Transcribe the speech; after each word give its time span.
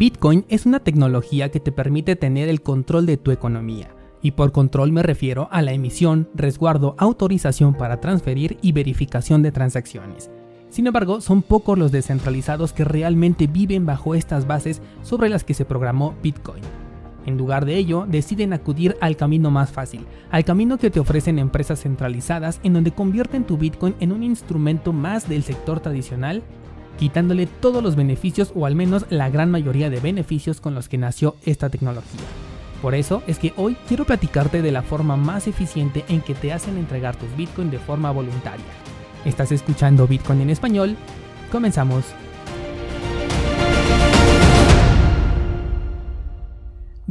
Bitcoin 0.00 0.46
es 0.48 0.64
una 0.64 0.80
tecnología 0.80 1.50
que 1.50 1.60
te 1.60 1.72
permite 1.72 2.16
tener 2.16 2.48
el 2.48 2.62
control 2.62 3.04
de 3.04 3.18
tu 3.18 3.32
economía. 3.32 3.94
Y 4.22 4.30
por 4.30 4.50
control 4.50 4.92
me 4.92 5.02
refiero 5.02 5.46
a 5.50 5.60
la 5.60 5.74
emisión, 5.74 6.30
resguardo, 6.34 6.94
autorización 6.96 7.74
para 7.74 8.00
transferir 8.00 8.56
y 8.62 8.72
verificación 8.72 9.42
de 9.42 9.52
transacciones. 9.52 10.30
Sin 10.70 10.86
embargo, 10.86 11.20
son 11.20 11.42
pocos 11.42 11.78
los 11.78 11.92
descentralizados 11.92 12.72
que 12.72 12.84
realmente 12.84 13.46
viven 13.46 13.84
bajo 13.84 14.14
estas 14.14 14.46
bases 14.46 14.80
sobre 15.02 15.28
las 15.28 15.44
que 15.44 15.52
se 15.52 15.66
programó 15.66 16.14
Bitcoin. 16.22 16.62
En 17.26 17.36
lugar 17.36 17.66
de 17.66 17.76
ello, 17.76 18.06
deciden 18.08 18.54
acudir 18.54 18.96
al 19.02 19.18
camino 19.18 19.50
más 19.50 19.70
fácil, 19.70 20.06
al 20.30 20.46
camino 20.46 20.78
que 20.78 20.88
te 20.88 21.00
ofrecen 21.00 21.38
empresas 21.38 21.82
centralizadas 21.82 22.58
en 22.62 22.72
donde 22.72 22.92
convierten 22.92 23.44
tu 23.44 23.58
Bitcoin 23.58 23.94
en 24.00 24.12
un 24.12 24.22
instrumento 24.22 24.94
más 24.94 25.28
del 25.28 25.42
sector 25.42 25.80
tradicional, 25.80 26.42
quitándole 26.98 27.46
todos 27.46 27.82
los 27.82 27.96
beneficios 27.96 28.52
o 28.54 28.66
al 28.66 28.74
menos 28.74 29.06
la 29.10 29.30
gran 29.30 29.50
mayoría 29.50 29.90
de 29.90 30.00
beneficios 30.00 30.60
con 30.60 30.74
los 30.74 30.88
que 30.88 30.98
nació 30.98 31.36
esta 31.44 31.70
tecnología. 31.70 32.20
Por 32.82 32.94
eso 32.94 33.22
es 33.26 33.38
que 33.38 33.52
hoy 33.56 33.76
quiero 33.88 34.04
platicarte 34.04 34.62
de 34.62 34.72
la 34.72 34.82
forma 34.82 35.16
más 35.16 35.46
eficiente 35.46 36.04
en 36.08 36.22
que 36.22 36.34
te 36.34 36.52
hacen 36.52 36.78
entregar 36.78 37.16
tus 37.16 37.34
Bitcoin 37.36 37.70
de 37.70 37.78
forma 37.78 38.10
voluntaria. 38.10 38.64
Estás 39.24 39.52
escuchando 39.52 40.06
Bitcoin 40.06 40.40
en 40.40 40.50
español. 40.50 40.96
Comenzamos. 41.52 42.04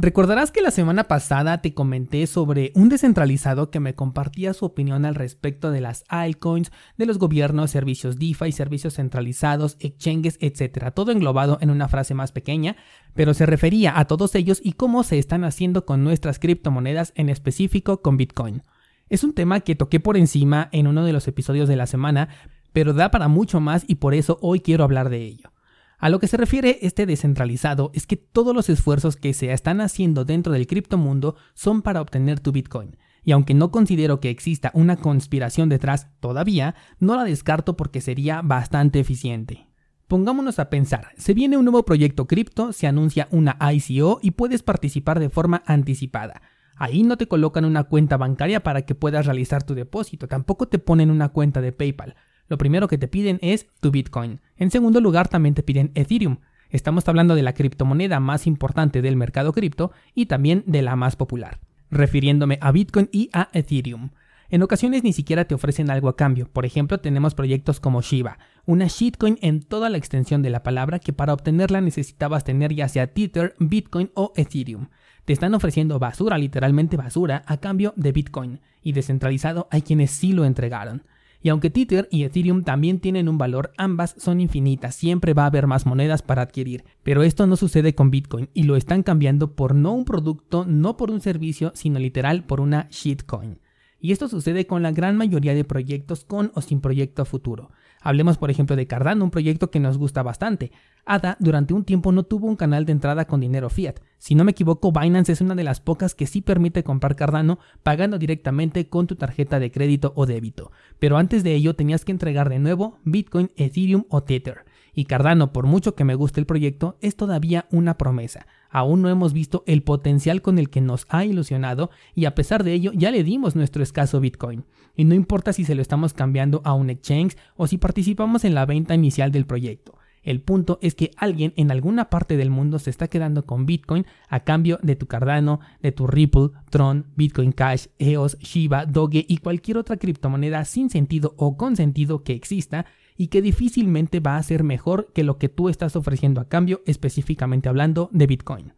Recordarás 0.02 0.50
que 0.50 0.62
la 0.62 0.70
semana 0.70 1.08
pasada 1.08 1.60
te 1.60 1.74
comenté 1.74 2.26
sobre 2.26 2.72
un 2.74 2.88
descentralizado 2.88 3.70
que 3.70 3.80
me 3.80 3.94
compartía 3.94 4.54
su 4.54 4.64
opinión 4.64 5.04
al 5.04 5.14
respecto 5.14 5.70
de 5.70 5.82
las 5.82 6.04
altcoins, 6.08 6.72
de 6.96 7.04
los 7.04 7.18
gobiernos, 7.18 7.70
servicios 7.70 8.18
DeFi, 8.18 8.50
servicios 8.50 8.94
centralizados, 8.94 9.76
exchanges, 9.78 10.38
etc. 10.40 10.90
Todo 10.94 11.12
englobado 11.12 11.58
en 11.60 11.68
una 11.68 11.86
frase 11.86 12.14
más 12.14 12.32
pequeña, 12.32 12.76
pero 13.12 13.34
se 13.34 13.44
refería 13.44 13.98
a 13.98 14.06
todos 14.06 14.34
ellos 14.36 14.62
y 14.64 14.72
cómo 14.72 15.02
se 15.02 15.18
están 15.18 15.44
haciendo 15.44 15.84
con 15.84 16.02
nuestras 16.02 16.38
criptomonedas, 16.38 17.12
en 17.14 17.28
específico 17.28 18.00
con 18.00 18.16
Bitcoin. 18.16 18.62
Es 19.10 19.22
un 19.22 19.34
tema 19.34 19.60
que 19.60 19.74
toqué 19.74 20.00
por 20.00 20.16
encima 20.16 20.70
en 20.72 20.86
uno 20.86 21.04
de 21.04 21.12
los 21.12 21.28
episodios 21.28 21.68
de 21.68 21.76
la 21.76 21.86
semana, 21.86 22.30
pero 22.72 22.94
da 22.94 23.10
para 23.10 23.28
mucho 23.28 23.60
más 23.60 23.84
y 23.86 23.96
por 23.96 24.14
eso 24.14 24.38
hoy 24.40 24.60
quiero 24.60 24.82
hablar 24.82 25.10
de 25.10 25.26
ello. 25.26 25.52
A 26.00 26.08
lo 26.08 26.18
que 26.18 26.28
se 26.28 26.38
refiere 26.38 26.78
este 26.80 27.04
descentralizado 27.04 27.90
es 27.92 28.06
que 28.06 28.16
todos 28.16 28.54
los 28.54 28.70
esfuerzos 28.70 29.16
que 29.16 29.34
se 29.34 29.52
están 29.52 29.82
haciendo 29.82 30.24
dentro 30.24 30.50
del 30.54 30.66
criptomundo 30.66 31.36
son 31.52 31.82
para 31.82 32.00
obtener 32.00 32.40
tu 32.40 32.52
Bitcoin. 32.52 32.96
Y 33.22 33.32
aunque 33.32 33.52
no 33.52 33.70
considero 33.70 34.18
que 34.18 34.30
exista 34.30 34.70
una 34.72 34.96
conspiración 34.96 35.68
detrás 35.68 36.08
todavía, 36.20 36.74
no 37.00 37.16
la 37.16 37.24
descarto 37.24 37.76
porque 37.76 38.00
sería 38.00 38.40
bastante 38.40 38.98
eficiente. 38.98 39.68
Pongámonos 40.08 40.58
a 40.58 40.70
pensar, 40.70 41.08
se 41.18 41.34
viene 41.34 41.58
un 41.58 41.66
nuevo 41.66 41.84
proyecto 41.84 42.26
cripto, 42.26 42.72
se 42.72 42.86
anuncia 42.86 43.28
una 43.30 43.58
ICO 43.60 44.20
y 44.22 44.30
puedes 44.30 44.62
participar 44.62 45.20
de 45.20 45.28
forma 45.28 45.62
anticipada. 45.66 46.40
Ahí 46.76 47.02
no 47.02 47.18
te 47.18 47.28
colocan 47.28 47.66
una 47.66 47.84
cuenta 47.84 48.16
bancaria 48.16 48.62
para 48.62 48.86
que 48.86 48.94
puedas 48.94 49.26
realizar 49.26 49.64
tu 49.64 49.74
depósito, 49.74 50.28
tampoco 50.28 50.66
te 50.66 50.78
ponen 50.78 51.10
una 51.10 51.28
cuenta 51.28 51.60
de 51.60 51.72
PayPal 51.72 52.16
lo 52.50 52.58
primero 52.58 52.88
que 52.88 52.98
te 52.98 53.08
piden 53.08 53.38
es 53.40 53.68
tu 53.80 53.90
Bitcoin. 53.92 54.40
En 54.58 54.70
segundo 54.70 55.00
lugar, 55.00 55.28
también 55.28 55.54
te 55.54 55.62
piden 55.62 55.92
Ethereum. 55.94 56.38
Estamos 56.68 57.08
hablando 57.08 57.36
de 57.36 57.42
la 57.42 57.54
criptomoneda 57.54 58.18
más 58.18 58.46
importante 58.46 59.02
del 59.02 59.16
mercado 59.16 59.52
cripto 59.52 59.92
y 60.14 60.26
también 60.26 60.64
de 60.66 60.82
la 60.82 60.96
más 60.96 61.14
popular, 61.14 61.60
refiriéndome 61.90 62.58
a 62.60 62.72
Bitcoin 62.72 63.08
y 63.12 63.30
a 63.32 63.50
Ethereum. 63.52 64.10
En 64.50 64.62
ocasiones 64.62 65.04
ni 65.04 65.12
siquiera 65.12 65.44
te 65.44 65.54
ofrecen 65.54 65.90
algo 65.90 66.08
a 66.08 66.16
cambio. 66.16 66.48
Por 66.52 66.66
ejemplo, 66.66 66.98
tenemos 66.98 67.36
proyectos 67.36 67.78
como 67.78 68.02
Shiba, 68.02 68.38
una 68.66 68.88
shitcoin 68.88 69.38
en 69.42 69.62
toda 69.62 69.88
la 69.88 69.98
extensión 69.98 70.42
de 70.42 70.50
la 70.50 70.64
palabra 70.64 70.98
que 70.98 71.12
para 71.12 71.32
obtenerla 71.32 71.80
necesitabas 71.80 72.42
tener 72.42 72.74
ya 72.74 72.88
sea 72.88 73.06
Tether, 73.06 73.54
Bitcoin 73.60 74.10
o 74.14 74.32
Ethereum. 74.34 74.88
Te 75.24 75.32
están 75.32 75.54
ofreciendo 75.54 76.00
basura, 76.00 76.36
literalmente 76.36 76.96
basura, 76.96 77.44
a 77.46 77.58
cambio 77.58 77.92
de 77.94 78.10
Bitcoin. 78.10 78.60
Y 78.82 78.90
descentralizado 78.90 79.68
hay 79.70 79.82
quienes 79.82 80.10
sí 80.10 80.32
lo 80.32 80.44
entregaron. 80.44 81.04
Y 81.42 81.48
aunque 81.48 81.70
Tether 81.70 82.06
y 82.10 82.24
Ethereum 82.24 82.64
también 82.64 83.00
tienen 83.00 83.28
un 83.28 83.38
valor, 83.38 83.72
ambas 83.78 84.14
son 84.18 84.40
infinitas, 84.40 84.94
siempre 84.94 85.32
va 85.32 85.44
a 85.44 85.46
haber 85.46 85.66
más 85.66 85.86
monedas 85.86 86.22
para 86.22 86.42
adquirir. 86.42 86.84
Pero 87.02 87.22
esto 87.22 87.46
no 87.46 87.56
sucede 87.56 87.94
con 87.94 88.10
Bitcoin 88.10 88.50
y 88.52 88.64
lo 88.64 88.76
están 88.76 89.02
cambiando 89.02 89.54
por 89.54 89.74
no 89.74 89.92
un 89.92 90.04
producto, 90.04 90.66
no 90.66 90.96
por 90.96 91.10
un 91.10 91.20
servicio, 91.20 91.72
sino 91.74 91.98
literal 91.98 92.44
por 92.44 92.60
una 92.60 92.88
shitcoin. 92.90 93.58
Y 94.00 94.12
esto 94.12 94.28
sucede 94.28 94.66
con 94.66 94.82
la 94.82 94.92
gran 94.92 95.16
mayoría 95.16 95.54
de 95.54 95.64
proyectos 95.64 96.24
con 96.24 96.52
o 96.54 96.60
sin 96.60 96.80
proyecto 96.80 97.24
futuro. 97.24 97.70
Hablemos 98.00 98.38
por 98.38 98.50
ejemplo 98.50 98.76
de 98.76 98.86
Cardano, 98.86 99.24
un 99.24 99.30
proyecto 99.30 99.70
que 99.70 99.80
nos 99.80 99.98
gusta 99.98 100.22
bastante. 100.22 100.72
ADA 101.04 101.36
durante 101.38 101.74
un 101.74 101.84
tiempo 101.84 102.12
no 102.12 102.22
tuvo 102.22 102.46
un 102.46 102.56
canal 102.56 102.86
de 102.86 102.92
entrada 102.92 103.26
con 103.26 103.40
dinero 103.40 103.68
fiat. 103.68 104.00
Si 104.18 104.34
no 104.34 104.44
me 104.44 104.52
equivoco, 104.52 104.92
Binance 104.92 105.32
es 105.32 105.40
una 105.40 105.54
de 105.54 105.64
las 105.64 105.80
pocas 105.80 106.14
que 106.14 106.26
sí 106.26 106.40
permite 106.40 106.82
comprar 106.82 107.16
Cardano 107.16 107.58
pagando 107.82 108.18
directamente 108.18 108.88
con 108.88 109.06
tu 109.06 109.16
tarjeta 109.16 109.58
de 109.58 109.70
crédito 109.70 110.12
o 110.16 110.26
débito. 110.26 110.72
Pero 110.98 111.16
antes 111.16 111.42
de 111.44 111.54
ello 111.54 111.74
tenías 111.74 112.04
que 112.04 112.12
entregar 112.12 112.48
de 112.48 112.58
nuevo 112.58 112.98
Bitcoin, 113.04 113.50
Ethereum 113.56 114.04
o 114.08 114.22
Tether. 114.22 114.64
Y 114.94 115.04
Cardano, 115.04 115.52
por 115.52 115.66
mucho 115.66 115.94
que 115.94 116.04
me 116.04 116.14
guste 116.14 116.40
el 116.40 116.46
proyecto, 116.46 116.96
es 117.00 117.16
todavía 117.16 117.66
una 117.70 117.96
promesa. 117.96 118.46
Aún 118.70 119.02
no 119.02 119.08
hemos 119.08 119.32
visto 119.32 119.64
el 119.66 119.82
potencial 119.82 120.42
con 120.42 120.58
el 120.58 120.70
que 120.70 120.80
nos 120.80 121.06
ha 121.08 121.24
ilusionado 121.24 121.90
y 122.14 122.24
a 122.24 122.34
pesar 122.34 122.64
de 122.64 122.72
ello 122.72 122.92
ya 122.94 123.10
le 123.10 123.24
dimos 123.24 123.56
nuestro 123.56 123.82
escaso 123.82 124.20
Bitcoin. 124.20 124.64
Y 124.96 125.04
no 125.04 125.14
importa 125.14 125.52
si 125.52 125.64
se 125.64 125.74
lo 125.74 125.82
estamos 125.82 126.12
cambiando 126.12 126.62
a 126.64 126.74
un 126.74 126.90
exchange 126.90 127.36
o 127.56 127.66
si 127.66 127.78
participamos 127.78 128.44
en 128.44 128.54
la 128.54 128.66
venta 128.66 128.94
inicial 128.94 129.32
del 129.32 129.46
proyecto. 129.46 129.99
El 130.22 130.42
punto 130.42 130.78
es 130.82 130.94
que 130.94 131.12
alguien 131.16 131.54
en 131.56 131.70
alguna 131.70 132.10
parte 132.10 132.36
del 132.36 132.50
mundo 132.50 132.78
se 132.78 132.90
está 132.90 133.08
quedando 133.08 133.46
con 133.46 133.64
Bitcoin 133.64 134.04
a 134.28 134.40
cambio 134.40 134.78
de 134.82 134.96
tu 134.96 135.06
Cardano, 135.06 135.60
de 135.80 135.92
tu 135.92 136.06
Ripple, 136.06 136.50
Tron, 136.70 137.06
Bitcoin 137.16 137.52
Cash, 137.52 137.86
EOS, 137.98 138.38
Shiba, 138.38 138.84
Doge 138.84 139.24
y 139.26 139.38
cualquier 139.38 139.78
otra 139.78 139.96
criptomoneda 139.96 140.64
sin 140.64 140.90
sentido 140.90 141.34
o 141.38 141.56
con 141.56 141.76
sentido 141.76 142.22
que 142.22 142.34
exista 142.34 142.84
y 143.16 143.28
que 143.28 143.42
difícilmente 143.42 144.20
va 144.20 144.36
a 144.36 144.42
ser 144.42 144.62
mejor 144.62 145.10
que 145.14 145.24
lo 145.24 145.38
que 145.38 145.48
tú 145.48 145.68
estás 145.68 145.96
ofreciendo 145.96 146.40
a 146.40 146.48
cambio, 146.48 146.82
específicamente 146.86 147.68
hablando 147.68 148.08
de 148.12 148.26
Bitcoin. 148.26 148.72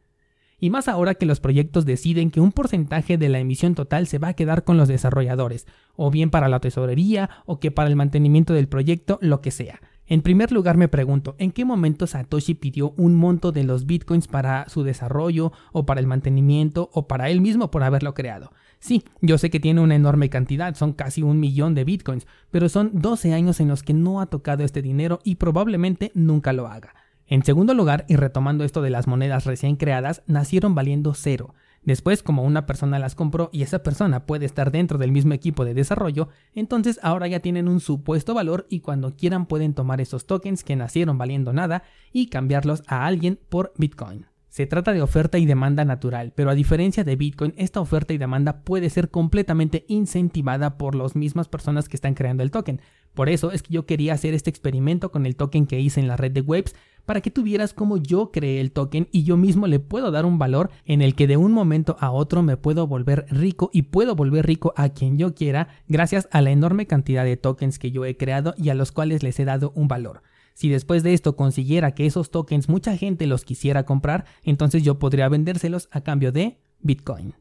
Y 0.59 0.70
más 0.70 0.86
ahora 0.86 1.16
que 1.16 1.26
los 1.26 1.41
proyectos 1.41 1.86
deciden 1.86 2.30
que 2.30 2.41
un 2.41 2.53
porcentaje 2.53 3.19
de 3.19 3.28
la 3.28 3.41
emisión 3.41 3.74
total 3.74 4.06
se 4.06 4.19
va 4.19 4.28
a 4.28 4.34
quedar 4.34 4.62
con 4.62 4.76
los 4.76 4.86
desarrolladores, 4.86 5.66
o 5.97 6.10
bien 6.12 6.30
para 6.30 6.48
la 6.48 6.60
tesorería, 6.60 7.30
o 7.47 7.59
que 7.59 7.72
para 7.72 7.88
el 7.88 7.97
mantenimiento 7.97 8.54
del 8.54 8.69
proyecto, 8.69 9.19
lo 9.20 9.41
que 9.41 9.50
sea. 9.50 9.80
En 10.12 10.21
primer 10.21 10.53
lugar 10.53 10.77
me 10.77 10.89
pregunto, 10.89 11.37
¿en 11.39 11.53
qué 11.53 11.65
momento 11.65 12.06
Satoshi 12.06 12.53
pidió 12.53 12.93
un 12.99 13.15
monto 13.15 13.50
de 13.50 13.65
los 13.65 13.87
bitcoins 13.87 14.28
para 14.28 14.69
su 14.69 14.83
desarrollo 14.83 15.53
o 15.73 15.87
para 15.87 16.00
el 16.00 16.06
mantenimiento 16.06 16.91
o 16.93 17.09
para 17.09 17.31
él 17.31 17.41
mismo 17.41 17.71
por 17.71 17.83
haberlo 17.83 18.12
creado? 18.12 18.53
Sí, 18.78 19.05
yo 19.22 19.39
sé 19.39 19.49
que 19.49 19.59
tiene 19.59 19.81
una 19.81 19.95
enorme 19.95 20.28
cantidad, 20.28 20.75
son 20.75 20.93
casi 20.93 21.22
un 21.22 21.41
millón 21.41 21.75
de 21.75 21.84
bitcoins, 21.84 22.27
pero 22.51 22.69
son 22.69 22.91
12 22.93 23.33
años 23.33 23.59
en 23.61 23.69
los 23.69 23.83
que 23.83 23.95
no 23.95 24.21
ha 24.21 24.27
tocado 24.27 24.65
este 24.65 24.83
dinero 24.83 25.21
y 25.25 25.37
probablemente 25.37 26.12
nunca 26.15 26.53
lo 26.53 26.67
haga. 26.67 26.95
En 27.27 27.43
segundo 27.43 27.72
lugar, 27.72 28.05
y 28.06 28.17
retomando 28.17 28.65
esto 28.65 28.83
de 28.83 28.91
las 28.91 29.06
monedas 29.06 29.47
recién 29.47 29.77
creadas, 29.77 30.25
nacieron 30.27 30.75
valiendo 30.75 31.15
cero. 31.15 31.55
Después, 31.84 32.22
como 32.22 32.44
una 32.44 32.65
persona 32.65 32.98
las 32.98 33.15
compró 33.15 33.50
y 33.53 33.62
esa 33.62 33.82
persona 33.82 34.25
puede 34.25 34.47
estar 34.47 34.70
dentro 34.70 34.98
del 34.98 35.10
mismo 35.10 35.34
equipo 35.34 35.65
de 35.65 35.75
desarrollo, 35.75 36.28
entonces 36.54 37.00
ahora 37.03 37.26
ya 37.26 37.41
tienen 37.41 37.69
un 37.69 37.81
supuesto 37.81 38.34
valor 38.34 38.66
y 38.69 38.81
cuando 38.81 39.16
quieran 39.16 39.47
pueden 39.47 39.75
tomar 39.75 40.00
esos 40.00 40.26
tokens 40.26 40.62
que 40.62 40.76
nacieron 40.76 41.19
valiendo 41.19 41.53
nada 41.53 41.82
y 42.12 42.28
cambiarlos 42.28 42.82
a 42.87 43.06
alguien 43.06 43.38
por 43.48 43.72
Bitcoin. 43.76 44.31
Se 44.53 44.67
trata 44.67 44.93
de 44.93 45.01
oferta 45.01 45.39
y 45.39 45.47
demanda 45.47 45.83
natural, 45.87 46.35
pero 46.37 46.51
a 46.51 46.55
diferencia 46.55 47.05
de 47.05 47.17
Bitcoin, 47.17 47.55
esta 47.57 47.81
oferta 47.81 48.13
y 48.13 48.19
demanda 48.19 48.65
puede 48.65 48.91
ser 48.91 49.09
completamente 49.09 49.87
incentivada 49.89 50.77
por 50.77 50.95
las 50.95 51.17
mismas 51.17 51.49
personas 51.49 51.89
que 51.89 51.97
están 51.97 52.13
creando 52.13 52.43
el 52.43 52.51
token. 52.51 52.83
Por 53.15 53.31
eso 53.31 53.51
es 53.51 53.63
que 53.63 53.72
yo 53.72 53.87
quería 53.87 54.13
hacer 54.13 54.34
este 54.34 54.51
experimento 54.51 55.10
con 55.10 55.25
el 55.25 55.37
token 55.37 55.65
que 55.65 55.81
hice 55.81 56.01
en 56.01 56.07
la 56.07 56.19
red 56.19 56.33
de 56.33 56.43
webs 56.43 56.75
para 57.07 57.22
que 57.22 57.31
tuvieras 57.31 57.72
como 57.72 57.97
yo 57.97 58.31
creé 58.31 58.60
el 58.60 58.72
token 58.72 59.09
y 59.10 59.22
yo 59.22 59.39
mismo 59.39 59.69
le 59.69 59.81
puedo 59.81 60.10
dar 60.10 60.27
un 60.27 60.39
valor 60.39 60.69
en 60.84 61.01
el 61.01 61.15
que 61.15 61.27
de 61.27 61.39
un 61.39 61.53
momento 61.53 61.97
a 61.98 62.10
otro 62.10 62.43
me 62.43 62.59
puedo 62.59 62.87
volver 62.87 63.25
rico 63.31 63.71
y 63.72 63.84
puedo 63.84 64.15
volver 64.16 64.47
rico 64.47 64.75
a 64.77 64.91
quien 64.91 65.16
yo 65.16 65.34
quiera 65.34 65.69
gracias 65.89 66.28
a 66.31 66.43
la 66.43 66.51
enorme 66.51 66.87
cantidad 66.87 67.25
de 67.25 67.39
tokens 67.39 67.78
que 67.78 67.91
yo 67.91 68.05
he 68.05 68.19
creado 68.19 68.53
y 68.59 68.69
a 68.69 68.75
los 68.75 68.93
cuales 68.93 69.22
les 69.22 69.41
he 69.41 69.47
dado 69.47 69.72
un 69.75 69.89
valor. 69.89 70.22
Si 70.54 70.69
después 70.69 71.03
de 71.03 71.15
esto 71.15 71.37
consiguiera 71.37 71.95
que 71.95 72.07
esos 72.07 72.31
tokens 72.31 72.69
mucha 72.69 72.97
gente 72.97 73.27
los 73.27 73.45
quisiera 73.45 73.84
comprar, 73.84 74.25
entonces 74.43 74.83
yo 74.83 74.99
podría 74.99 75.28
vendérselos 75.28 75.89
a 75.91 76.03
cambio 76.03 76.33
de 76.33 76.59
Bitcoin. 76.81 77.34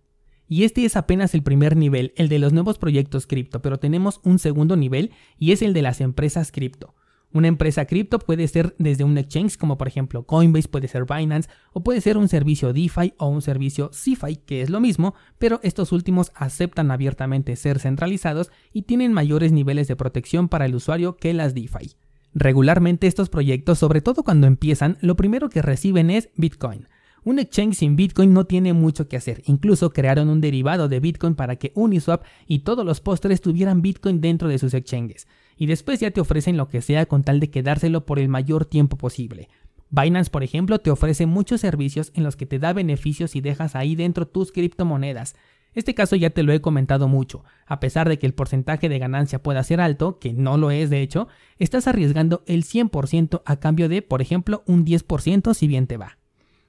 Y 0.48 0.66
este 0.66 0.84
es 0.84 0.98
apenas 0.98 1.34
el 1.34 1.44
primer 1.44 1.78
nivel, 1.78 2.14
el 2.18 2.28
de 2.28 2.38
los 2.38 2.52
nuevos 2.52 2.78
proyectos 2.78 3.26
cripto, 3.26 3.62
pero 3.62 3.80
tenemos 3.80 4.20
un 4.24 4.38
segundo 4.38 4.76
nivel 4.76 5.12
y 5.38 5.54
es 5.54 5.62
el 5.62 5.74
de 5.74 5.82
las 5.82 6.02
empresas 6.02 6.52
cripto. 6.52 6.94
Una 7.34 7.48
empresa 7.48 7.86
cripto 7.86 8.20
puede 8.20 8.46
ser 8.50 8.76
desde 8.78 9.06
un 9.06 9.18
exchange 9.18 9.56
como 9.56 9.78
por 9.78 9.88
ejemplo 9.88 10.26
Coinbase, 10.26 10.68
puede 10.68 10.90
ser 10.90 11.06
Binance 11.06 11.50
o 11.72 11.82
puede 11.82 12.02
ser 12.02 12.18
un 12.18 12.28
servicio 12.28 12.74
DeFi 12.74 13.14
o 13.18 13.28
un 13.28 13.42
servicio 13.42 13.92
CeFi, 13.94 14.36
que 14.46 14.62
es 14.62 14.70
lo 14.70 14.82
mismo, 14.82 15.16
pero 15.40 15.62
estos 15.64 15.94
últimos 15.94 16.34
aceptan 16.36 16.92
abiertamente 16.92 17.56
ser 17.56 17.80
centralizados 17.80 18.52
y 18.74 18.82
tienen 18.82 19.14
mayores 19.14 19.54
niveles 19.54 19.88
de 19.88 19.96
protección 19.96 20.50
para 20.50 20.66
el 20.66 20.76
usuario 20.76 21.16
que 21.16 21.34
las 21.34 21.54
DeFi. 21.54 21.96
Regularmente 22.34 23.08
estos 23.08 23.30
proyectos, 23.30 23.80
sobre 23.80 24.02
todo 24.02 24.24
cuando 24.24 24.48
empiezan, 24.48 24.98
lo 25.02 25.16
primero 25.16 25.50
que 25.50 25.62
reciben 25.62 26.10
es 26.10 26.30
Bitcoin. 26.36 26.88
Un 27.24 27.38
exchange 27.38 27.76
sin 27.76 27.96
Bitcoin 27.96 28.34
no 28.34 28.46
tiene 28.46 28.74
mucho 28.74 29.08
que 29.08 29.18
hacer. 29.18 29.44
Incluso 29.46 29.92
crearon 29.92 30.30
un 30.30 30.42
derivado 30.42 30.88
de 30.88 31.00
Bitcoin 31.00 31.36
para 31.36 31.58
que 31.58 31.72
Uniswap 31.76 32.24
y 32.48 32.60
todos 32.60 32.84
los 32.84 33.00
postres 33.00 33.42
tuvieran 33.42 33.82
Bitcoin 33.82 34.22
dentro 34.22 34.48
de 34.48 34.58
sus 34.58 34.74
exchanges. 34.74 35.28
Y 35.56 35.68
después 35.68 36.00
ya 36.00 36.10
te 36.10 36.22
ofrecen 36.22 36.58
lo 36.58 36.68
que 36.68 36.82
sea 36.82 37.06
con 37.06 37.24
tal 37.24 37.40
de 37.40 37.52
quedárselo 37.52 38.06
por 38.06 38.18
el 38.18 38.28
mayor 38.28 38.66
tiempo 38.66 38.98
posible. 38.98 39.50
Binance, 39.92 40.32
por 40.32 40.42
ejemplo, 40.42 40.80
te 40.80 40.90
ofrece 40.90 41.26
muchos 41.28 41.62
servicios 41.62 42.12
en 42.16 42.24
los 42.24 42.36
que 42.36 42.48
te 42.48 42.58
da 42.58 42.74
beneficios 42.74 43.36
y 43.36 43.42
dejas 43.42 43.76
ahí 43.76 43.96
dentro 43.96 44.26
tus 44.26 44.52
criptomonedas. 44.52 45.36
Este 45.74 45.94
caso 45.94 46.16
ya 46.16 46.30
te 46.30 46.44
lo 46.44 46.52
he 46.52 46.62
comentado 46.62 47.08
mucho. 47.08 47.44
A 47.66 47.80
pesar 47.80 48.10
de 48.10 48.20
que 48.20 48.26
el 48.26 48.34
porcentaje 48.34 48.90
de 48.90 49.00
ganancia 49.00 49.42
pueda 49.42 49.64
ser 49.64 49.80
alto, 49.80 50.20
que 50.20 50.34
no 50.34 50.58
lo 50.58 50.72
es 50.72 50.90
de 50.90 51.02
hecho, 51.02 51.28
estás 51.60 51.88
arriesgando 51.88 52.44
el 52.46 52.64
100% 52.64 53.42
a 53.46 53.60
cambio 53.60 53.88
de, 53.88 54.02
por 54.02 54.22
ejemplo, 54.22 54.64
un 54.68 54.86
10% 54.86 55.54
si 55.54 55.68
bien 55.68 55.88
te 55.88 55.98
va. 55.98 56.21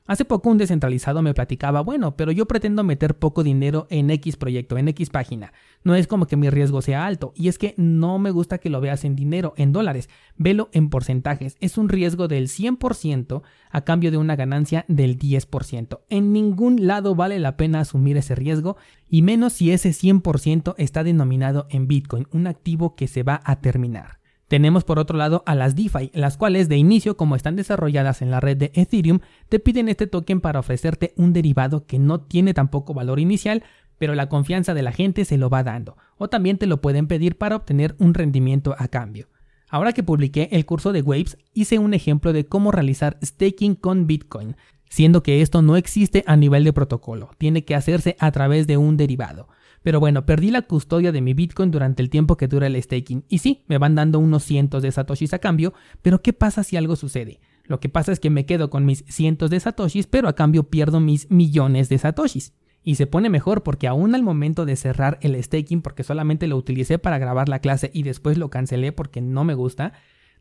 Hace 0.05 0.25
poco 0.25 0.51
un 0.51 0.59
descentralizado 0.59 1.23
me 1.23 1.33
platicaba, 1.33 1.81
bueno, 1.81 2.17
pero 2.17 2.33
yo 2.33 2.47
pretendo 2.47 2.83
meter 2.83 3.17
poco 3.17 3.45
dinero 3.45 3.87
en 3.89 4.11
X 4.11 4.37
proyecto, 4.37 4.77
en 4.77 4.89
X 4.89 5.11
página. 5.11 5.53
No 5.85 5.95
es 5.95 6.09
como 6.09 6.27
que 6.27 6.37
mi 6.37 6.51
riesgo 6.51 6.83
sea 6.83 7.07
alto, 7.07 7.33
y 7.37 7.47
es 7.47 7.57
que 7.57 7.75
no 7.77 8.19
me 8.19 8.33
gusta 8.33 8.59
que 8.59 8.69
lo 8.69 8.81
veas 8.81 9.05
en 9.05 9.15
dinero, 9.15 9.55
en 9.57 9.71
dólares, 9.71 10.09
velo 10.37 10.71
en 10.73 10.91
porcentajes. 10.91 11.57
Es 11.61 11.79
un 11.79 11.89
riesgo 11.89 12.27
del 12.27 12.49
100% 12.49 13.43
a 13.71 13.81
cambio 13.83 14.11
de 14.11 14.17
una 14.17 14.35
ganancia 14.35 14.85
del 14.89 15.19
10%. 15.19 16.01
En 16.09 16.33
ningún 16.33 16.89
lado 16.89 17.15
vale 17.15 17.39
la 17.39 17.57
pena 17.57 17.81
asumir 17.81 18.17
ese 18.17 18.35
riesgo, 18.35 18.77
y 19.09 19.23
menos 19.23 19.53
si 19.53 19.71
ese 19.71 19.91
100% 19.91 20.75
está 20.79 21.05
denominado 21.05 21.69
en 21.71 21.87
Bitcoin, 21.87 22.27
un 22.33 22.49
activo 22.49 22.97
que 22.97 23.07
se 23.07 23.23
va 23.23 23.41
a 23.45 23.61
terminar. 23.61 24.22
Tenemos 24.53 24.85
por 24.85 24.99
otro 24.99 25.17
lado 25.17 25.43
a 25.47 25.55
las 25.55 25.77
DeFi, 25.77 26.11
las 26.13 26.37
cuales 26.37 26.69
de 26.69 26.77
inicio, 26.77 27.17
como 27.17 27.37
están 27.37 27.57
desarrolladas 27.57 28.21
en 28.21 28.31
la 28.31 28.39
red 28.39 28.59
de 28.59 28.71
Ethereum, 28.75 29.21
te 29.49 29.59
piden 29.61 29.89
este 29.89 30.07
token 30.07 30.43
para 30.43 30.61
ofrecerte 30.61 31.15
un 31.17 31.33
derivado 31.33 31.87
que 31.87 31.99
no 31.99 32.21
tiene 32.21 32.53
tampoco 32.53 32.93
valor 32.93 33.19
inicial, 33.19 33.63
pero 33.97 34.15
la 34.15 34.29
confianza 34.29 34.75
de 34.75 34.83
la 34.83 34.93
gente 34.93 35.25
se 35.25 35.39
lo 35.39 35.49
va 35.49 35.63
dando, 35.63 35.97
o 36.19 36.29
también 36.29 36.59
te 36.59 36.67
lo 36.67 36.83
pueden 36.83 37.07
pedir 37.07 37.39
para 37.39 37.57
obtener 37.57 37.95
un 37.99 38.13
rendimiento 38.13 38.77
a 38.77 38.89
cambio. 38.89 39.31
Ahora 39.71 39.95
que 39.95 40.03
publiqué 40.03 40.51
el 40.53 40.67
curso 40.67 40.93
de 40.93 41.01
Waves, 41.01 41.39
hice 41.55 41.79
un 41.79 41.95
ejemplo 41.95 42.35
de 42.35 42.45
cómo 42.45 42.73
realizar 42.73 43.17
staking 43.25 43.75
con 43.75 44.07
Bitcoin, 44.07 44.57
siendo 44.91 45.23
que 45.23 45.41
esto 45.41 45.63
no 45.63 45.79
existe 45.79 46.25
a 46.27 46.37
nivel 46.37 46.65
de 46.65 46.75
protocolo, 46.75 47.31
tiene 47.39 47.65
que 47.65 47.75
hacerse 47.75 48.17
a 48.19 48.31
través 48.33 48.67
de 48.67 48.77
un 48.77 48.99
derivado. 48.99 49.49
Pero 49.83 50.01
bueno, 50.01 50.25
perdí 50.27 50.51
la 50.51 50.63
custodia 50.63 51.13
de 51.13 51.21
mi 51.21 51.35
Bitcoin 51.35 51.71
durante 51.71 52.03
el 52.03 52.11
tiempo 52.11 52.37
que 52.37 52.49
dura 52.49 52.67
el 52.67 52.81
staking. 52.81 53.25
Y 53.29 53.39
sí, 53.39 53.65
me 53.67 53.79
van 53.79 53.95
dando 53.95 54.19
unos 54.19 54.45
cientos 54.45 54.83
de 54.83 54.93
satoshis 54.93 55.35
a 55.35 55.39
cambio, 55.39 55.75
pero 56.03 56.23
¿qué 56.23 56.33
pasa 56.33 56.63
si 56.63 56.77
algo 56.77 56.97
sucede? 56.97 57.41
Lo 57.65 57.81
que 57.81 57.89
pasa 57.89 58.13
es 58.13 58.21
que 58.21 58.31
me 58.31 58.47
quedo 58.47 58.71
con 58.71 58.85
mis 58.85 59.05
cientos 59.09 59.51
de 59.51 59.61
satoshis, 59.61 60.07
pero 60.07 60.29
a 60.29 60.35
cambio 60.35 60.65
pierdo 60.65 61.01
mis 61.01 61.31
millones 61.31 61.89
de 61.89 61.99
satoshis. 61.99 62.53
Y 62.85 62.97
se 62.97 63.07
pone 63.07 63.31
mejor 63.31 63.63
porque 63.63 63.87
aún 63.87 64.15
al 64.15 64.23
momento 64.23 64.65
de 64.65 64.77
cerrar 64.77 65.19
el 65.23 65.41
staking, 65.43 65.83
porque 65.83 66.03
solamente 66.03 66.49
lo 66.49 66.57
utilicé 66.57 66.99
para 66.99 67.19
grabar 67.19 67.49
la 67.49 67.61
clase 67.61 67.91
y 67.95 68.03
después 68.03 68.39
lo 68.39 68.51
cancelé 68.51 68.91
porque 68.91 69.21
no 69.21 69.45
me 69.45 69.55
gusta, 69.55 69.93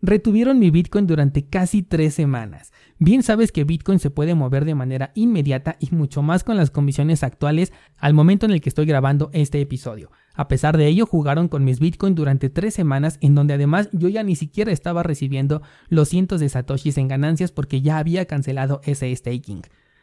retuvieron 0.01 0.59
mi 0.59 0.71
Bitcoin 0.71 1.07
durante 1.07 1.45
casi 1.45 1.83
tres 1.83 2.13
semanas. 2.13 2.71
Bien 2.97 3.23
sabes 3.23 3.51
que 3.51 3.63
Bitcoin 3.63 3.99
se 3.99 4.09
puede 4.09 4.35
mover 4.35 4.65
de 4.65 4.75
manera 4.75 5.11
inmediata 5.15 5.77
y 5.79 5.93
mucho 5.95 6.21
más 6.21 6.43
con 6.43 6.57
las 6.57 6.71
comisiones 6.71 7.23
actuales 7.23 7.71
al 7.97 8.13
momento 8.13 8.45
en 8.45 8.51
el 8.51 8.61
que 8.61 8.69
estoy 8.69 8.85
grabando 8.85 9.29
este 9.33 9.61
episodio. 9.61 10.11
A 10.33 10.47
pesar 10.47 10.77
de 10.77 10.87
ello, 10.87 11.05
jugaron 11.05 11.47
con 11.47 11.63
mis 11.63 11.79
Bitcoin 11.79 12.15
durante 12.15 12.49
tres 12.49 12.73
semanas 12.73 13.17
en 13.21 13.35
donde 13.35 13.53
además 13.53 13.89
yo 13.91 14.07
ya 14.07 14.23
ni 14.23 14.35
siquiera 14.35 14.71
estaba 14.71 15.03
recibiendo 15.03 15.61
los 15.89 16.09
cientos 16.09 16.39
de 16.39 16.49
satoshis 16.49 16.97
en 16.97 17.07
ganancias 17.07 17.51
porque 17.51 17.81
ya 17.81 17.97
había 17.97 18.25
cancelado 18.25 18.81
ese 18.83 19.15
staking. 19.15 19.61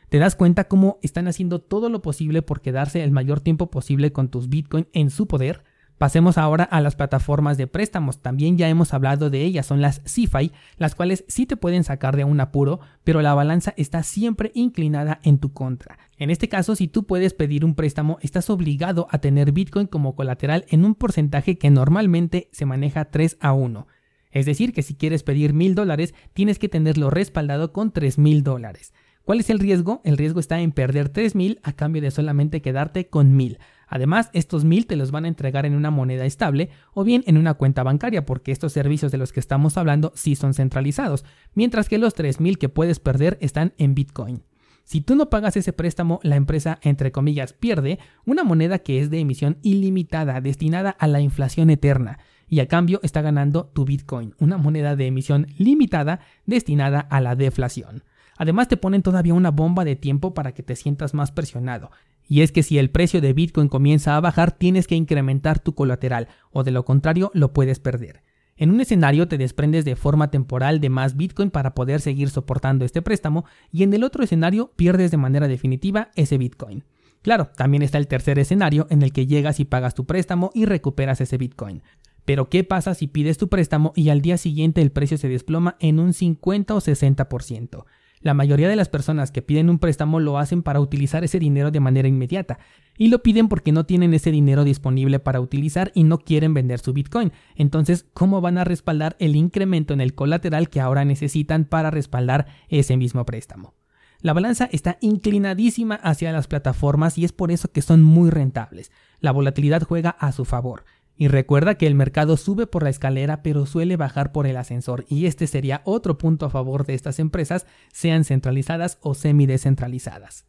¿Te 0.08 0.18
das 0.18 0.36
cuenta 0.36 0.64
cómo 0.64 0.98
están 1.02 1.28
haciendo 1.28 1.60
todo 1.60 1.90
lo 1.90 2.00
posible 2.00 2.40
por 2.40 2.62
quedarse 2.62 3.02
el 3.04 3.10
mayor 3.10 3.40
tiempo 3.40 3.70
posible 3.70 4.10
con 4.10 4.28
tus 4.28 4.48
Bitcoin 4.48 4.86
en 4.92 5.10
su 5.10 5.26
poder? 5.26 5.64
Pasemos 5.98 6.38
ahora 6.38 6.62
a 6.62 6.80
las 6.80 6.94
plataformas 6.94 7.58
de 7.58 7.66
préstamos. 7.66 8.22
También 8.22 8.56
ya 8.56 8.68
hemos 8.68 8.94
hablado 8.94 9.30
de 9.30 9.42
ellas, 9.42 9.66
son 9.66 9.80
las 9.80 10.00
CeFi, 10.06 10.52
las 10.76 10.94
cuales 10.94 11.24
sí 11.26 11.44
te 11.44 11.56
pueden 11.56 11.82
sacar 11.82 12.16
de 12.16 12.22
un 12.22 12.40
apuro, 12.40 12.78
pero 13.02 13.20
la 13.20 13.34
balanza 13.34 13.74
está 13.76 14.04
siempre 14.04 14.52
inclinada 14.54 15.18
en 15.24 15.38
tu 15.38 15.52
contra. 15.52 15.98
En 16.16 16.30
este 16.30 16.48
caso, 16.48 16.76
si 16.76 16.86
tú 16.86 17.04
puedes 17.04 17.34
pedir 17.34 17.64
un 17.64 17.74
préstamo, 17.74 18.18
estás 18.22 18.48
obligado 18.48 19.08
a 19.10 19.18
tener 19.18 19.50
Bitcoin 19.50 19.88
como 19.88 20.14
colateral 20.14 20.66
en 20.68 20.84
un 20.84 20.94
porcentaje 20.94 21.58
que 21.58 21.70
normalmente 21.70 22.48
se 22.52 22.64
maneja 22.64 23.06
3 23.06 23.36
a 23.40 23.52
1. 23.52 23.88
Es 24.30 24.46
decir, 24.46 24.72
que 24.72 24.82
si 24.82 24.94
quieres 24.94 25.24
pedir 25.24 25.52
mil 25.52 25.74
dólares, 25.74 26.14
tienes 26.32 26.60
que 26.60 26.68
tenerlo 26.68 27.10
respaldado 27.10 27.72
con 27.72 27.90
tres 27.90 28.18
mil 28.18 28.44
dólares. 28.44 28.92
¿Cuál 29.24 29.40
es 29.40 29.50
el 29.50 29.58
riesgo? 29.58 30.00
El 30.04 30.16
riesgo 30.16 30.40
está 30.40 30.60
en 30.60 30.72
perder 30.72 31.08
3000 31.08 31.60
a 31.62 31.72
cambio 31.72 32.00
de 32.00 32.10
solamente 32.10 32.62
quedarte 32.62 33.08
con 33.08 33.36
1000. 33.36 33.58
Además, 33.88 34.30
estos 34.32 34.64
1000 34.64 34.86
te 34.86 34.96
los 34.96 35.10
van 35.10 35.24
a 35.24 35.28
entregar 35.28 35.66
en 35.66 35.74
una 35.74 35.90
moneda 35.90 36.26
estable 36.26 36.70
o 36.92 37.04
bien 37.04 37.24
en 37.26 37.38
una 37.38 37.54
cuenta 37.54 37.82
bancaria, 37.82 38.26
porque 38.26 38.52
estos 38.52 38.72
servicios 38.72 39.10
de 39.10 39.18
los 39.18 39.32
que 39.32 39.40
estamos 39.40 39.76
hablando 39.76 40.12
sí 40.14 40.36
son 40.36 40.54
centralizados, 40.54 41.24
mientras 41.54 41.88
que 41.88 41.98
los 41.98 42.14
3000 42.14 42.58
que 42.58 42.68
puedes 42.68 43.00
perder 43.00 43.38
están 43.40 43.72
en 43.78 43.94
Bitcoin. 43.94 44.42
Si 44.84 45.02
tú 45.02 45.16
no 45.16 45.28
pagas 45.28 45.56
ese 45.56 45.74
préstamo, 45.74 46.18
la 46.22 46.36
empresa, 46.36 46.78
entre 46.82 47.12
comillas, 47.12 47.52
pierde 47.52 47.98
una 48.24 48.44
moneda 48.44 48.78
que 48.78 49.00
es 49.00 49.10
de 49.10 49.20
emisión 49.20 49.58
ilimitada, 49.62 50.40
destinada 50.40 50.90
a 50.90 51.06
la 51.06 51.20
inflación 51.20 51.68
eterna, 51.68 52.18
y 52.48 52.60
a 52.60 52.68
cambio 52.68 53.00
está 53.02 53.20
ganando 53.20 53.66
tu 53.66 53.84
Bitcoin, 53.84 54.34
una 54.38 54.56
moneda 54.56 54.96
de 54.96 55.06
emisión 55.06 55.46
limitada 55.58 56.20
destinada 56.46 57.00
a 57.00 57.20
la 57.20 57.36
deflación. 57.36 58.02
Además 58.38 58.68
te 58.68 58.76
ponen 58.76 59.02
todavía 59.02 59.34
una 59.34 59.50
bomba 59.50 59.84
de 59.84 59.96
tiempo 59.96 60.32
para 60.32 60.52
que 60.52 60.62
te 60.62 60.76
sientas 60.76 61.12
más 61.12 61.32
presionado. 61.32 61.90
Y 62.28 62.42
es 62.42 62.52
que 62.52 62.62
si 62.62 62.78
el 62.78 62.90
precio 62.90 63.20
de 63.20 63.32
Bitcoin 63.32 63.68
comienza 63.68 64.16
a 64.16 64.20
bajar, 64.20 64.52
tienes 64.52 64.86
que 64.86 64.94
incrementar 64.94 65.58
tu 65.58 65.74
colateral, 65.74 66.28
o 66.50 66.62
de 66.62 66.70
lo 66.70 66.84
contrario 66.84 67.30
lo 67.34 67.52
puedes 67.52 67.80
perder. 67.80 68.22
En 68.58 68.70
un 68.70 68.80
escenario 68.80 69.28
te 69.28 69.38
desprendes 69.38 69.84
de 69.84 69.96
forma 69.96 70.30
temporal 70.30 70.80
de 70.80 70.90
más 70.90 71.16
Bitcoin 71.16 71.50
para 71.50 71.74
poder 71.74 72.00
seguir 72.00 72.28
soportando 72.28 72.84
este 72.84 73.02
préstamo 73.02 73.44
y 73.70 73.84
en 73.84 73.94
el 73.94 74.02
otro 74.02 74.24
escenario 74.24 74.72
pierdes 74.74 75.12
de 75.12 75.16
manera 75.16 75.46
definitiva 75.46 76.10
ese 76.16 76.38
Bitcoin. 76.38 76.84
Claro, 77.22 77.50
también 77.56 77.82
está 77.82 77.98
el 77.98 78.08
tercer 78.08 78.38
escenario 78.38 78.88
en 78.90 79.02
el 79.02 79.12
que 79.12 79.26
llegas 79.26 79.60
y 79.60 79.64
pagas 79.64 79.94
tu 79.94 80.06
préstamo 80.06 80.50
y 80.54 80.64
recuperas 80.64 81.20
ese 81.20 81.38
Bitcoin. 81.38 81.82
Pero 82.24 82.50
¿qué 82.50 82.64
pasa 82.64 82.94
si 82.94 83.06
pides 83.06 83.38
tu 83.38 83.48
préstamo 83.48 83.92
y 83.96 84.10
al 84.10 84.20
día 84.20 84.36
siguiente 84.36 84.82
el 84.82 84.90
precio 84.90 85.18
se 85.18 85.28
desploma 85.28 85.76
en 85.80 85.98
un 86.00 86.12
50 86.12 86.74
o 86.74 86.80
60%? 86.80 87.84
La 88.20 88.34
mayoría 88.34 88.68
de 88.68 88.76
las 88.76 88.88
personas 88.88 89.30
que 89.30 89.42
piden 89.42 89.70
un 89.70 89.78
préstamo 89.78 90.20
lo 90.20 90.38
hacen 90.38 90.62
para 90.62 90.80
utilizar 90.80 91.24
ese 91.24 91.38
dinero 91.38 91.70
de 91.70 91.80
manera 91.80 92.08
inmediata 92.08 92.58
y 92.96 93.08
lo 93.08 93.22
piden 93.22 93.48
porque 93.48 93.72
no 93.72 93.86
tienen 93.86 94.12
ese 94.12 94.30
dinero 94.30 94.64
disponible 94.64 95.20
para 95.20 95.40
utilizar 95.40 95.92
y 95.94 96.04
no 96.04 96.18
quieren 96.18 96.52
vender 96.52 96.80
su 96.80 96.92
Bitcoin. 96.92 97.32
Entonces, 97.54 98.06
¿cómo 98.12 98.40
van 98.40 98.58
a 98.58 98.64
respaldar 98.64 99.16
el 99.20 99.36
incremento 99.36 99.94
en 99.94 100.00
el 100.00 100.14
colateral 100.14 100.68
que 100.68 100.80
ahora 100.80 101.04
necesitan 101.04 101.64
para 101.64 101.90
respaldar 101.90 102.46
ese 102.68 102.96
mismo 102.96 103.24
préstamo? 103.24 103.74
La 104.20 104.32
balanza 104.32 104.68
está 104.72 104.98
inclinadísima 105.00 105.94
hacia 105.94 106.32
las 106.32 106.48
plataformas 106.48 107.18
y 107.18 107.24
es 107.24 107.30
por 107.30 107.52
eso 107.52 107.70
que 107.70 107.82
son 107.82 108.02
muy 108.02 108.30
rentables. 108.30 108.90
La 109.20 109.30
volatilidad 109.30 109.84
juega 109.84 110.10
a 110.10 110.32
su 110.32 110.44
favor. 110.44 110.84
Y 111.20 111.26
recuerda 111.26 111.74
que 111.74 111.88
el 111.88 111.96
mercado 111.96 112.36
sube 112.36 112.68
por 112.68 112.84
la 112.84 112.90
escalera 112.90 113.42
pero 113.42 113.66
suele 113.66 113.96
bajar 113.96 114.30
por 114.30 114.46
el 114.46 114.56
ascensor 114.56 115.04
y 115.08 115.26
este 115.26 115.48
sería 115.48 115.82
otro 115.84 116.16
punto 116.16 116.46
a 116.46 116.50
favor 116.50 116.86
de 116.86 116.94
estas 116.94 117.18
empresas, 117.18 117.66
sean 117.92 118.22
centralizadas 118.24 118.98
o 119.02 119.14
semi-descentralizadas. 119.14 120.46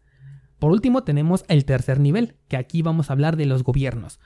Por 0.59 0.71
último 0.71 1.03
tenemos 1.03 1.43
el 1.47 1.65
tercer 1.65 1.99
nivel, 1.99 2.35
que 2.47 2.57
aquí 2.57 2.83
vamos 2.83 3.09
a 3.09 3.13
hablar 3.13 3.35
de 3.35 3.47
los 3.47 3.63
gobiernos. 3.63 4.19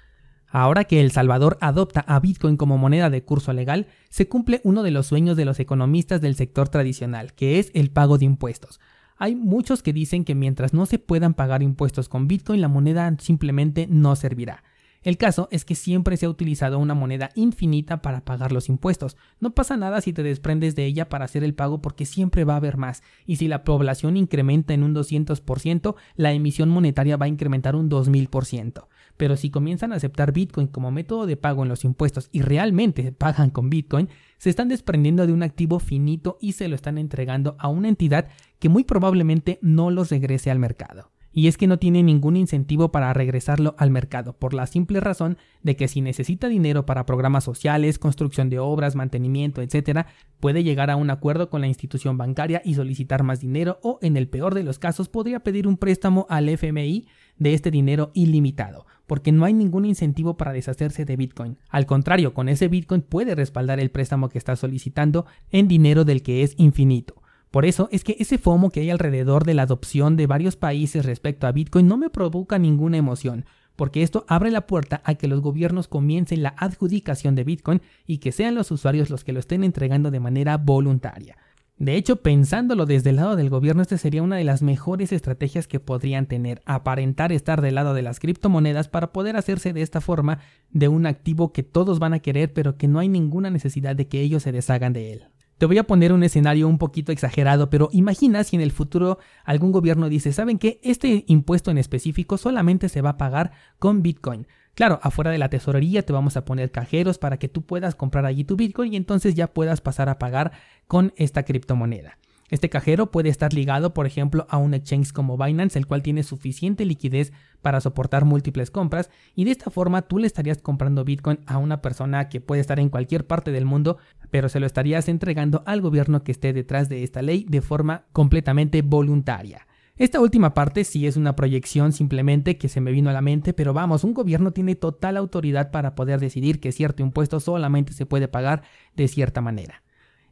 Ahora 0.48 0.84
que 0.84 1.00
El 1.00 1.12
Salvador 1.12 1.58
adopta 1.62 2.02
a 2.02 2.20
Bitcoin 2.20 2.58
como 2.58 2.78
moneda 2.78 3.10
de 3.10 3.24
curso 3.24 3.54
legal, 3.54 3.88
se 4.10 4.28
cumple 4.28 4.60
uno 4.66 4.84
de 4.84 4.92
los 4.92 5.08
sueños 5.08 5.38
de 5.38 5.46
los 5.46 5.60
economistas 5.62 6.20
del 6.20 6.36
sector 6.36 6.68
tradicional, 6.68 7.34
que 7.34 7.58
es 7.58 7.72
el 7.74 7.90
pago 7.90 8.18
de 8.18 8.26
impuestos. 8.26 8.82
Hay 9.18 9.36
muchos 9.36 9.82
que 9.82 9.94
dicen 9.94 10.26
que 10.26 10.36
mientras 10.36 10.74
no 10.74 10.86
se 10.86 11.00
puedan 11.00 11.36
pagar 11.36 11.64
impuestos 11.64 12.10
con 12.10 12.28
Bitcoin, 12.28 12.60
la 12.60 12.68
moneda 12.68 13.16
simplemente 13.20 13.88
no 13.90 14.16
servirá. 14.18 14.64
El 15.04 15.18
caso 15.18 15.50
es 15.52 15.66
que 15.66 15.76
siempre 15.76 16.16
se 16.16 16.26
ha 16.26 16.30
utilizado 16.30 16.80
una 16.80 16.94
moneda 16.94 17.30
infinita 17.36 18.02
para 18.02 18.24
pagar 18.24 18.54
los 18.54 18.70
impuestos. 18.70 19.18
No 19.42 19.54
pasa 19.54 19.76
nada 19.76 20.00
si 20.00 20.14
te 20.14 20.24
desprendes 20.24 20.76
de 20.76 20.86
ella 20.86 21.10
para 21.10 21.26
hacer 21.26 21.44
el 21.44 21.54
pago 21.54 21.82
porque 21.82 22.06
siempre 22.06 22.46
va 22.46 22.54
a 22.54 22.58
haber 22.58 22.78
más. 22.78 23.04
Y 23.26 23.36
si 23.36 23.50
la 23.50 23.66
población 23.66 24.16
incrementa 24.16 24.74
en 24.74 24.82
un 24.82 24.96
200%, 24.96 25.96
la 26.16 26.32
emisión 26.32 26.70
monetaria 26.70 27.18
va 27.18 27.26
a 27.26 27.30
incrementar 27.30 27.76
un 27.76 27.90
2000%. 27.90 28.88
Pero 29.18 29.36
si 29.36 29.50
comienzan 29.50 29.92
a 29.92 29.98
aceptar 29.98 30.32
Bitcoin 30.32 30.68
como 30.68 30.90
método 30.90 31.26
de 31.26 31.38
pago 31.38 31.64
en 31.64 31.70
los 31.70 31.84
impuestos 31.84 32.30
y 32.32 32.42
realmente 32.42 33.12
pagan 33.12 33.50
con 33.50 33.70
Bitcoin, 33.70 34.10
se 34.38 34.50
están 34.50 34.70
desprendiendo 34.70 35.28
de 35.28 35.34
un 35.34 35.44
activo 35.44 35.80
finito 35.80 36.38
y 36.42 36.54
se 36.54 36.68
lo 36.68 36.76
están 36.76 36.98
entregando 36.98 37.56
a 37.60 37.68
una 37.68 37.90
entidad 37.90 38.30
que 38.60 38.70
muy 38.70 38.84
probablemente 38.84 39.60
no 39.62 39.92
los 39.92 40.10
regrese 40.10 40.50
al 40.50 40.60
mercado. 40.60 41.13
Y 41.34 41.48
es 41.48 41.58
que 41.58 41.68
no 41.68 41.80
tiene 41.80 42.04
ningún 42.04 42.38
incentivo 42.38 42.92
para 42.92 43.12
regresarlo 43.14 43.76
al 43.78 43.90
mercado, 43.90 44.34
por 44.34 44.54
la 44.54 44.68
simple 44.68 45.00
razón 45.00 45.38
de 45.64 45.76
que 45.76 45.88
si 45.88 46.02
necesita 46.02 46.48
dinero 46.48 46.86
para 46.86 47.06
programas 47.06 47.44
sociales, 47.44 48.00
construcción 48.00 48.50
de 48.50 48.60
obras, 48.60 48.96
mantenimiento, 48.96 49.62
etc., 49.62 50.06
puede 50.40 50.64
llegar 50.64 50.92
a 50.92 50.96
un 50.96 51.10
acuerdo 51.10 51.50
con 51.50 51.62
la 51.62 51.68
institución 51.68 52.18
bancaria 52.18 52.62
y 52.64 52.76
solicitar 52.76 53.24
más 53.24 53.40
dinero 53.40 53.80
o, 53.82 53.98
en 54.02 54.16
el 54.16 54.28
peor 54.28 54.54
de 54.54 54.64
los 54.64 54.78
casos, 54.78 55.10
podría 55.10 55.42
pedir 55.42 55.68
un 55.68 55.78
préstamo 55.78 56.28
al 56.30 56.50
FMI 56.50 57.08
de 57.38 57.54
este 57.54 57.72
dinero 57.72 58.12
ilimitado, 58.14 58.86
porque 59.08 59.32
no 59.32 59.46
hay 59.46 59.54
ningún 59.54 59.86
incentivo 59.86 60.38
para 60.38 60.54
deshacerse 60.54 61.06
de 61.06 61.16
Bitcoin. 61.16 61.58
Al 61.70 61.86
contrario, 61.86 62.34
con 62.34 62.48
ese 62.48 62.68
Bitcoin 62.68 63.02
puede 63.02 63.34
respaldar 63.36 63.80
el 63.80 63.90
préstamo 63.90 64.30
que 64.30 64.38
está 64.38 64.56
solicitando 64.56 65.26
en 65.50 65.68
dinero 65.68 66.06
del 66.06 66.22
que 66.22 66.44
es 66.44 66.54
infinito. 66.58 67.23
Por 67.54 67.68
eso 67.68 67.88
es 67.92 68.04
que 68.04 68.16
ese 68.18 68.40
FOMO 68.40 68.72
que 68.72 68.80
hay 68.80 68.90
alrededor 68.90 69.44
de 69.44 69.54
la 69.54 69.62
adopción 69.62 70.18
de 70.18 70.26
varios 70.26 70.56
países 70.56 71.06
respecto 71.06 71.46
a 71.46 71.52
Bitcoin 71.52 71.88
no 71.88 71.98
me 71.98 72.10
provoca 72.10 72.58
ninguna 72.58 72.98
emoción, 72.98 73.46
porque 73.76 74.02
esto 74.02 74.26
abre 74.28 74.50
la 74.50 74.66
puerta 74.66 75.04
a 75.06 75.14
que 75.14 75.28
los 75.28 75.40
gobiernos 75.40 75.88
comiencen 75.88 76.42
la 76.42 76.56
adjudicación 76.58 77.36
de 77.36 77.44
Bitcoin 77.44 77.84
y 78.08 78.18
que 78.18 78.32
sean 78.32 78.56
los 78.56 78.72
usuarios 78.72 79.12
los 79.12 79.24
que 79.24 79.34
lo 79.34 79.40
estén 79.40 79.64
entregando 79.64 80.10
de 80.10 80.20
manera 80.20 80.58
voluntaria. 80.58 81.38
De 81.78 81.96
hecho, 81.96 82.24
pensándolo 82.24 82.88
desde 82.88 83.12
el 83.12 83.18
lado 83.18 83.36
del 83.36 83.52
gobierno, 83.52 83.84
esta 83.84 84.00
sería 84.00 84.24
una 84.24 84.38
de 84.38 84.46
las 84.46 84.64
mejores 84.64 85.12
estrategias 85.12 85.68
que 85.68 85.80
podrían 85.80 86.26
tener, 86.26 86.64
aparentar 86.66 87.32
estar 87.32 87.62
del 87.62 87.76
lado 87.76 87.94
de 87.94 88.02
las 88.02 88.20
criptomonedas 88.20 88.88
para 88.88 89.14
poder 89.14 89.36
hacerse 89.38 89.74
de 89.74 89.84
esta 89.84 90.02
forma 90.02 90.40
de 90.72 90.88
un 90.88 91.06
activo 91.06 91.54
que 91.54 91.62
todos 91.62 92.00
van 92.00 92.16
a 92.16 92.20
querer 92.20 92.52
pero 92.52 92.78
que 92.78 92.88
no 92.88 92.98
hay 92.98 93.10
ninguna 93.10 93.52
necesidad 93.52 93.96
de 93.96 94.08
que 94.08 94.22
ellos 94.22 94.42
se 94.42 94.52
deshagan 94.52 94.94
de 94.94 95.14
él. 95.14 95.26
Te 95.58 95.66
voy 95.66 95.78
a 95.78 95.84
poner 95.86 96.12
un 96.14 96.24
escenario 96.24 96.68
un 96.68 96.78
poquito 96.78 97.12
exagerado, 97.12 97.70
pero 97.70 97.90
imagina 97.92 98.44
si 98.44 98.56
en 98.56 98.62
el 98.62 98.72
futuro 98.72 99.20
algún 99.46 99.72
gobierno 99.72 100.10
dice, 100.10 100.34
¿saben 100.34 100.58
qué? 100.58 100.80
Este 100.84 101.24
impuesto 101.28 101.72
en 101.72 101.78
específico 101.78 102.38
solamente 102.38 102.90
se 102.90 103.02
va 103.02 103.12
a 103.12 103.18
pagar 103.18 103.52
con 103.80 104.02
Bitcoin. 104.02 104.48
Claro, 104.74 105.00
afuera 105.04 105.30
de 105.30 105.38
la 105.38 105.50
tesorería 105.50 106.04
te 106.04 106.14
vamos 106.14 106.36
a 106.36 106.46
poner 106.46 106.72
cajeros 106.72 107.20
para 107.20 107.38
que 107.38 107.48
tú 107.48 107.62
puedas 107.62 107.94
comprar 107.94 108.26
allí 108.26 108.44
tu 108.44 108.56
Bitcoin 108.56 108.94
y 108.94 108.98
entonces 108.98 109.36
ya 109.36 109.48
puedas 109.48 109.82
pasar 109.82 110.10
a 110.10 110.18
pagar 110.18 110.52
con 110.88 111.14
esta 111.16 111.44
criptomoneda. 111.44 112.18
Este 112.54 112.70
cajero 112.70 113.10
puede 113.10 113.30
estar 113.30 113.52
ligado, 113.52 113.96
por 113.96 114.06
ejemplo, 114.06 114.46
a 114.48 114.60
un 114.60 114.76
exchange 114.76 115.12
como 115.12 115.40
Binance, 115.40 115.80
el 115.80 115.88
cual 115.88 116.04
tiene 116.04 116.22
suficiente 116.22 116.86
liquidez 116.86 117.34
para 117.64 117.82
soportar 117.82 118.26
múltiples 118.26 118.70
compras 118.70 119.10
y 119.34 119.46
de 119.46 119.50
esta 119.50 119.72
forma 119.72 120.04
tú 120.04 120.20
le 120.20 120.28
estarías 120.28 120.60
comprando 120.60 121.04
Bitcoin 121.04 121.40
a 121.48 121.58
una 121.58 121.82
persona 121.82 122.30
que 122.30 122.42
puede 122.42 122.62
estar 122.62 122.80
en 122.80 122.90
cualquier 122.90 123.26
parte 123.26 123.52
del 123.52 123.66
mundo, 123.66 123.98
pero 124.30 124.50
se 124.50 124.60
lo 124.60 124.68
estarías 124.68 125.10
entregando 125.10 125.64
al 125.66 125.82
gobierno 125.82 126.24
que 126.24 126.32
esté 126.32 126.54
detrás 126.54 126.90
de 126.90 127.02
esta 127.02 127.24
ley 127.24 127.44
de 127.50 127.62
forma 127.62 128.06
completamente 128.12 128.84
voluntaria. 128.84 129.66
Esta 129.98 130.20
última 130.20 130.54
parte 130.54 130.84
sí 130.84 131.08
es 131.08 131.18
una 131.18 131.36
proyección 131.36 131.92
simplemente 131.92 132.60
que 132.60 132.70
se 132.70 132.82
me 132.82 132.92
vino 132.92 133.10
a 133.10 133.14
la 133.14 133.22
mente, 133.22 133.54
pero 133.54 133.74
vamos, 133.74 134.04
un 134.04 134.14
gobierno 134.14 134.52
tiene 134.52 134.76
total 134.76 135.18
autoridad 135.18 135.72
para 135.72 135.96
poder 135.96 136.20
decidir 136.20 136.60
que 136.60 136.72
cierto 136.72 137.02
impuesto 137.02 137.40
solamente 137.40 137.94
se 137.94 138.06
puede 138.06 138.28
pagar 138.28 138.62
de 138.96 139.08
cierta 139.08 139.42
manera. 139.42 139.82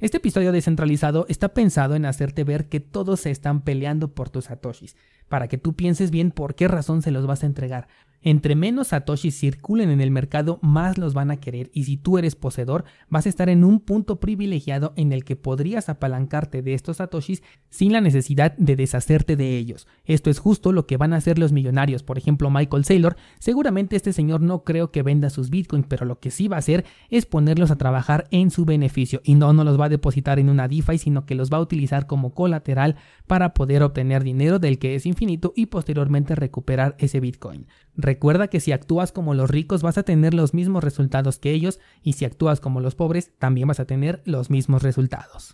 Este 0.01 0.17
episodio 0.17 0.51
descentralizado 0.51 1.27
está 1.29 1.49
pensado 1.49 1.93
en 1.93 2.07
hacerte 2.07 2.43
ver 2.43 2.67
que 2.69 2.79
todos 2.79 3.19
se 3.19 3.29
están 3.29 3.61
peleando 3.61 4.15
por 4.15 4.31
tus 4.31 4.45
satoshis, 4.45 4.95
para 5.29 5.47
que 5.47 5.59
tú 5.59 5.75
pienses 5.75 6.09
bien 6.09 6.31
por 6.31 6.55
qué 6.55 6.67
razón 6.67 7.03
se 7.03 7.11
los 7.11 7.27
vas 7.27 7.43
a 7.43 7.45
entregar, 7.45 7.87
entre 8.21 8.55
menos 8.55 8.89
satoshis 8.89 9.37
circulen 9.37 9.89
en 9.89 10.01
el 10.01 10.11
mercado, 10.11 10.59
más 10.61 10.97
los 10.97 11.13
van 11.13 11.31
a 11.31 11.37
querer 11.37 11.71
y 11.73 11.85
si 11.85 11.97
tú 11.97 12.17
eres 12.17 12.35
poseedor, 12.35 12.85
vas 13.09 13.25
a 13.25 13.29
estar 13.29 13.49
en 13.49 13.63
un 13.63 13.79
punto 13.79 14.19
privilegiado 14.19 14.93
en 14.95 15.11
el 15.11 15.23
que 15.23 15.35
podrías 15.35 15.89
apalancarte 15.89 16.61
de 16.61 16.73
estos 16.73 16.97
satoshis 16.97 17.43
sin 17.69 17.91
la 17.93 18.01
necesidad 18.01 18.55
de 18.57 18.75
deshacerte 18.75 19.35
de 19.35 19.57
ellos. 19.57 19.87
Esto 20.05 20.29
es 20.29 20.39
justo 20.39 20.71
lo 20.71 20.85
que 20.85 20.97
van 20.97 21.13
a 21.13 21.17
hacer 21.17 21.39
los 21.39 21.51
millonarios. 21.51 22.03
Por 22.03 22.17
ejemplo, 22.17 22.49
Michael 22.49 22.85
Saylor, 22.85 23.15
seguramente 23.39 23.95
este 23.95 24.13
señor 24.13 24.41
no 24.41 24.63
creo 24.63 24.91
que 24.91 25.03
venda 25.03 25.29
sus 25.29 25.49
bitcoins, 25.49 25.87
pero 25.87 26.05
lo 26.05 26.19
que 26.19 26.31
sí 26.31 26.47
va 26.47 26.57
a 26.57 26.59
hacer 26.59 26.85
es 27.09 27.25
ponerlos 27.25 27.71
a 27.71 27.77
trabajar 27.77 28.27
en 28.31 28.51
su 28.51 28.65
beneficio 28.65 29.21
y 29.23 29.35
no, 29.35 29.53
no 29.53 29.63
los 29.63 29.79
va 29.79 29.85
a 29.85 29.89
depositar 29.89 30.39
en 30.39 30.49
una 30.49 30.67
DeFi, 30.67 30.97
sino 30.97 31.25
que 31.25 31.35
los 31.35 31.49
va 31.51 31.57
a 31.57 31.61
utilizar 31.61 32.07
como 32.07 32.33
colateral 32.33 32.95
para 33.27 33.53
poder 33.53 33.83
obtener 33.83 34.23
dinero 34.23 34.59
del 34.59 34.79
que 34.79 34.95
es 34.95 35.05
infinito 35.05 35.53
y 35.55 35.67
posteriormente 35.67 36.35
recuperar 36.35 36.95
ese 36.99 37.19
bitcoin. 37.19 37.67
Recuerda 38.11 38.49
que 38.49 38.59
si 38.59 38.73
actúas 38.73 39.13
como 39.13 39.33
los 39.35 39.49
ricos 39.49 39.83
vas 39.83 39.97
a 39.97 40.03
tener 40.03 40.33
los 40.33 40.53
mismos 40.53 40.83
resultados 40.83 41.39
que 41.39 41.51
ellos 41.51 41.79
y 42.03 42.11
si 42.11 42.25
actúas 42.25 42.59
como 42.59 42.81
los 42.81 42.93
pobres 42.93 43.31
también 43.39 43.69
vas 43.69 43.79
a 43.79 43.85
tener 43.85 44.21
los 44.25 44.49
mismos 44.49 44.83
resultados. 44.83 45.49